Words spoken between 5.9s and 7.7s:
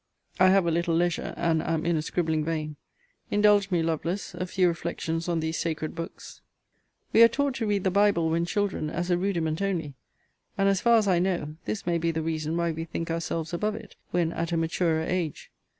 books. We are taught to